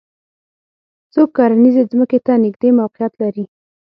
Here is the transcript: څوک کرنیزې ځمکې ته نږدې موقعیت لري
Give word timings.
څوک 1.13 1.29
کرنیزې 1.37 1.83
ځمکې 1.91 2.19
ته 2.25 2.33
نږدې 2.43 2.69
موقعیت 2.79 3.13
لري 3.21 3.45